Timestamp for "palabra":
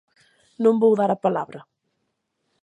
1.25-1.59